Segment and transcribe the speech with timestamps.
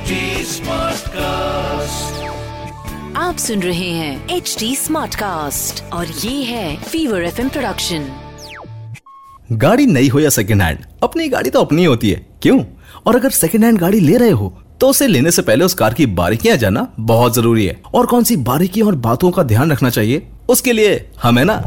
[0.00, 0.16] HD
[0.48, 2.04] Smartcast.
[3.16, 8.06] आप सुन रहे हैं एच डी स्मार्ट कास्ट और ये है फीवर एफ़ प्रोडक्शन
[9.52, 12.60] गाड़ी नई हो या सेकेंड हैंड अपनी गाड़ी तो अपनी होती है। क्यों?
[13.06, 15.94] और अगर सेकेंड हैंड गाड़ी ले रहे हो तो उसे लेने से पहले उस कार
[15.94, 19.90] की बारीकियाँ जानना बहुत ज़रूरी है। और कौन सी बारीकियों और बातों का ध्यान रखना
[19.90, 21.62] चाहिए उसके लिए हम है ना?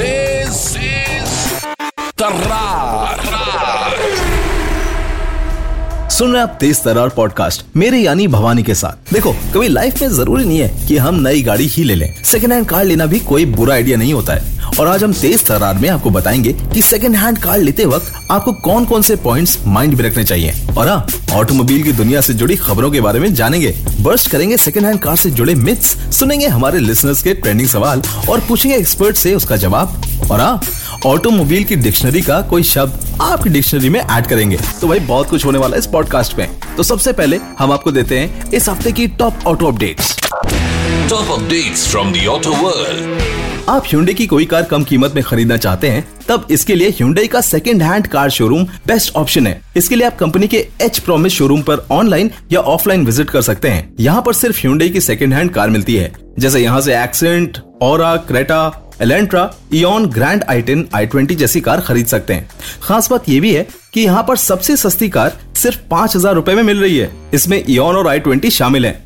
[0.00, 0.76] This
[6.20, 10.08] सुन रहे आप तेज तरार पॉडकास्ट मेरे यानी भवानी के साथ। देखो, कभी लाइफ में
[10.08, 13.20] ज़रूरी नहीं है कि हम नई गाड़ी ही ले लें। सेकेंड हैंड कार लेना भी
[13.20, 16.82] कोई बुरा आइडिया नहीं होता है। और आज हम तेज तरार में आपको बताएँगे कि
[16.82, 20.88] सेकंड हैंड कार लेते वक्त आपको कौन कौन से पॉइंट्स माइंड में रखने चाहिए। और
[20.88, 24.98] हाँ ऑटोमोबाइल की दुनिया से जुड़ी खबरों के बारे में जानेंगे। बर्स्ट करेंगे सेकंड हैंड
[24.98, 29.56] कार से जुड़े मिथ्स सुनेंगे हमारे लिसनर्स के ट्रेंडिंग सवाल और पूछेंगे एक्सपर्ट से उसका
[29.56, 30.60] जवाब। और हाँ
[31.06, 35.44] ऑटोमोबाइल की डिक्शनरी का कोई शब्द आपकी डिक्शनरी में ऐड करेंगे। तो भाई, बहुत कुछ
[35.44, 38.92] होने वाला है इस पॉडकास्ट में। तो सबसे पहले हम आपको देते हैं इस हफ़्ते
[38.92, 40.16] की top auto updates
[41.10, 43.49] Top updates from the auto world.
[43.68, 47.26] आप Hyundai की कोई कार कम कीमत में खरीदना चाहते हैं, तब इसके लिए Hyundai
[47.28, 51.32] का second hand car showroom best option है। इसके लिए आप कंपनी के एच प्रोमिस
[51.32, 55.34] शोरूम पर ऑनलाइन या ऑफलाइन विज़िट कर सकते हैं। यहाँ पर सिर्फ़ Hyundai की सेकेंड
[55.34, 60.88] हैंड कार मिलती है। जैसे यहाँ से एक्सेंट और Creta Elantra Eon grand i ten
[60.94, 62.48] i twenty जैसी कार खरीद सकते हैं।
[62.82, 66.54] खास बात ये भी है कि यहाँ पर सबसे सस्ती कार सिर्फ़ पाँच हज़ार रूपए
[66.54, 68.98] में मिल रही है। इसमें इॉन और आई ट्वेंटी शामिल है।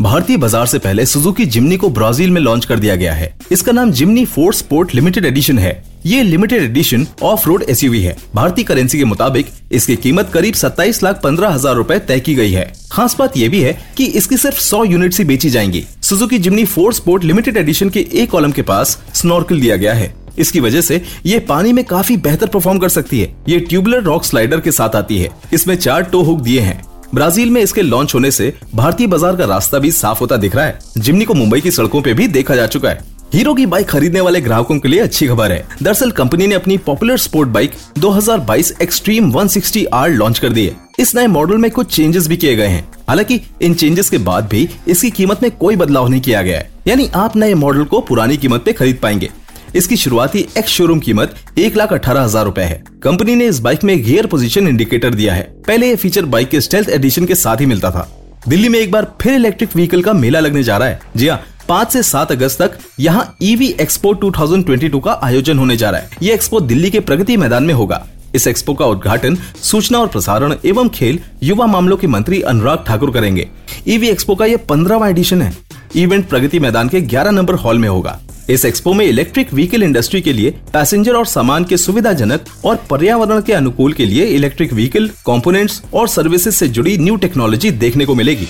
[0.00, 3.72] भारतीय बाज़ार से पहले सुजुकी जिमनी को ब्राज़ील में लॉन्च कर दिया गया है। इसका
[3.72, 5.72] नाम Jimny force sport limited edition है।
[6.06, 11.02] ये लिमिटेड एडिशन ऑफ़ रोड एस है। भारतीय करेंसी के मुताबिक इसकी कीमत करीब 27
[11.02, 14.36] लाख पंद्रह हज़ार रूपए तय की गई है। खास बात यह भी है कि इसकी
[14.36, 18.52] सिर्फ़ 100 यूनिट ही बेची जाएँगी। Suzuki Jimny force sport limited edition के एक कॉलम
[18.52, 22.78] के पास स्नॉर्कल दिया गया है। इसकी वजह से ये पानी में काफ़ी बेहतर परफॉर्म
[22.78, 26.40] कर सकती है। ये ट्यूबुलर रॉक स्लाइडर के साथ आती है। इसमें चार टो हुक
[26.40, 26.82] दिए हैं।
[27.14, 30.64] ब्राज़ील में इसके लॉन्च होने से भारतीय बाज़ार का रास्ता भी साफ़ होता दिख रहा
[30.64, 33.86] है। जिमनी को मुंबई की सड़कों पे भी देखा जा चुका है। हीरो की बाइक
[33.86, 37.72] खरीदने वाले ग्राहकों के लिए अच्छी खबर है। दरअसल कंपनी ने अपनी popular sport bike
[37.98, 42.36] 2022 Xtreme 160 R launch कर दी है। इस नए मॉडल में कुछ चेंजेस भी
[42.36, 46.20] किए गए हैं। हालाँकि इन चेंजेस के बाद भी इसकी कीमत में कोई बदलाव नहीं
[46.20, 49.30] किया गया है। यानी आप नए मॉडल को पुरानी कीमत पे खरीद पाएँगे।
[49.74, 53.84] इसकी शुरुआती एक्स शोरूम कीमत एक लाख अठारह हज़ार रूपए है। कंपनी ने इस बाइक
[53.84, 57.60] में गियर पोजीशन इंडिकेटर दिया है। पहले ये फीचर बाइक के स्टेल्थ एडिशन के साथ
[57.60, 58.08] ही मिलता था।
[58.48, 61.40] दिल्ली में एक बार फिर इलेक्ट्रिक व्हीकल का मेला लगने जा रहा है। जी हाँ
[61.68, 66.10] पाँच से सात अगस्त तक यहाँ ईवी एक्सपो 2022 का आयोजन होने जा रहा है।
[66.22, 70.54] ये एक्सपो दिल्ली के प्रगति मैदान में होगा। इस एक्सपो का उद्घाटन सूचना और प्रसारण
[70.64, 73.48] एवं खेल युवा मामलों के मंत्री अनुराग ठाकुर करेंगे।
[73.88, 75.52] ईवी एक्सपो का यह पंद्रहवा एडिशन है।
[75.96, 78.18] इवेंट प्रगति मैदान के 11 नंबर हॉल में होगा।
[78.50, 83.40] इस एक्सपो में इलेक्ट्रिक व्हीकल इंडस्ट्री के लिए पैसेंजर और सामान के सुविधाजनक और पर्यावरण
[83.40, 88.14] के अनुकूल के लिए इलेक्ट्रिक व्हीकल कंपोनेंट्स और सर्विसेज़ से जुड़ी न्यू टेक्नोलॉजी देखने को
[88.14, 88.46] मिलेगी।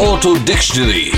[0.00, 1.10] Auto dictionary.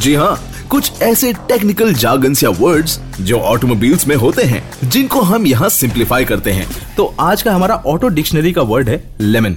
[0.00, 5.46] जी हाँ कुछ ऐसे टेक्निकल जार्गन्स या वर्ड्स जो ऑटोमोबाइल्स में होते हैं जिनको हम
[5.46, 9.56] यहाँ सिंप्लीफाई करते हैं। तो आज का हमारा ऑटो डिक्शनरी का वर्ड है लेमन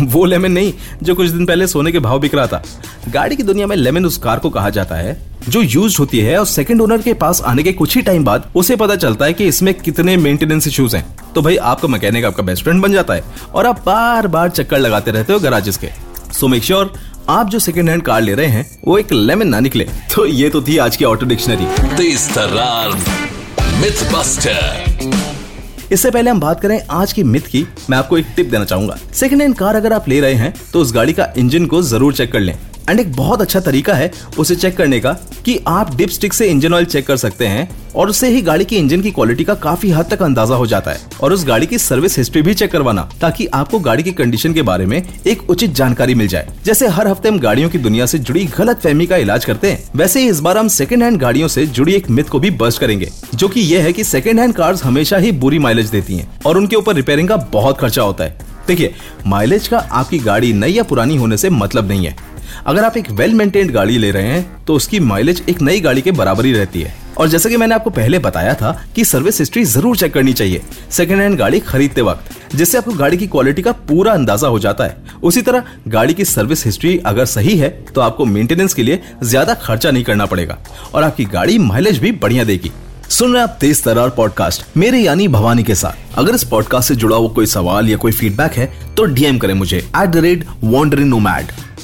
[0.00, 0.72] वो लेमन नहीं
[1.02, 2.62] जो कुछ दिन पहले सोने के भाव बिक रहा था।
[3.08, 5.16] गाड़ी की दुनिया में लेमन उस कार को कहा जाता है
[5.48, 8.50] जो यूज़ होती है और सेकंड ओनर के पास आने के कुछ ही टाइम बाद
[8.56, 12.42] उसे पता चलता है कि इसमें कितने मेंटेनेंस इश्यूज़ हैं। तो भाई आपका मैकेनिक आपका
[12.42, 13.22] बेस्ट फ्रेंड बन जाता है
[13.54, 15.88] और आप बार बार चक्कर लगाते रहते हो गराजेस के।
[16.32, 16.92] सो मेक श्योर
[17.28, 20.50] आप जो सेकंड हैंड कार ले रहे हैं वो एक लेमन ना निकले। तो ये
[20.50, 21.66] तो थी आज की ऑटो डिक्शनरी.
[25.92, 28.96] इससे पहले हम बात करें आज की मिथ की मैं आपको एक टिप देना चाहूँगा।
[29.14, 32.14] सेकंड हैंड कार अगर आप ले रहे हैं तो उस गाड़ी का इंजन को ज़रूर
[32.14, 32.58] चेक कर लें।
[32.90, 35.12] एंड एक बहुत अच्छा तरीका है उसे चेक करने का
[35.44, 38.64] कि आप डिप स्टिक से इंजन ऑयल चेक कर सकते हैं और उससे ही गाड़ी
[38.64, 41.66] की इंजन की क्वालिटी का काफ़ी हद तक अंदाज़ा हो जाता है। और उस गाड़ी
[41.66, 45.48] की सर्विस हिस्ट्री भी चेक करवाना ताकि आपको गाड़ी की कंडीशन के बारे में एक
[45.50, 49.06] उचित जानकारी मिल जाए। जैसे हर हफ़्ते हम गाड़ियों की दुनिया से जुड़ी गलत फहमी
[49.06, 52.10] का इलाज करते हैं, वैसे ही इस बार हम सेकंड हैंड गाड़ियों से जुड़ी एक
[52.10, 55.32] मिथ को भी बस्ट करेंगे, जो की यह है की सेकंड हैंड कार्स हमेशा ही
[55.32, 58.94] बुरी माइलेज देती है और उनके ऊपर रिपेयरिंग का बहुत खर्चा होता है। देखिए
[59.26, 62.16] माइलेज का आपकी गाड़ी नई या पुरानी होने से मतलब नहीं है।
[62.66, 66.02] अगर आप एक वेल मेंटेन्ड गाड़ी ले रहे हैं तो उसकी माइलेज एक नई गाड़ी
[66.02, 69.38] के बराबर ही रहती है। और जैसा कि मैंने आपको पहले बताया था कि सर्विस
[69.40, 73.62] हिस्ट्री ज़रूर चेक करनी चाहिए। सेकंड हैंड गाड़ी खरीदते वक्त, जिससे आपको गाड़ी की क्वालिटी
[73.62, 77.68] का पूरा अंदाज़ा हो जाता है। उसी तरह, गाड़ी की सर्विस हिस्ट्री अगर सही है
[77.94, 80.58] तो आपको मेंटेनेंस के लिए ज़्यादा खर्चा नहीं करना पड़ेगा।
[80.94, 82.70] और आपकी गाड़ी माइलेज भी बढ़िया देगी।
[83.10, 86.94] सुन रहे आप तेज तरार पॉडकास्ट मेरे यानी भवानी के साथ। अगर इस पॉडकास्ट से
[86.94, 88.66] जुड़ा हुआ कोई सवाल या कोई फीडबैक है
[88.96, 91.12] तो डीएम करें मुझे at the rate wanderin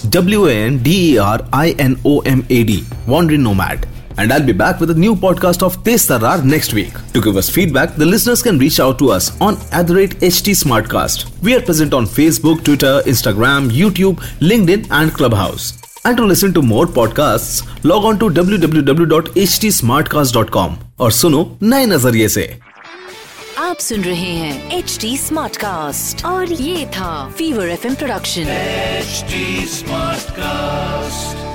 [0.07, 3.87] W N D R I N O M A D wanderin nomad
[4.21, 7.99] and I be back with podcast of Tez Tarrar next week to give us feedback
[7.99, 11.27] the listeners can reach out to us on at the rate H T smart cast
[11.45, 14.21] we are present on Facebook Twitter Instagram YouTube
[14.71, 15.75] LinkedIn and Clubhouse
[16.07, 22.45] And to listen to more podcasts, log on to www.htsmartcast.com और सुनो नए नज़रिए से
[23.59, 28.45] आप सुन रहे हैं H D smart cast और ये था fever F production
[29.07, 29.41] HD
[29.75, 31.46] Smartcast.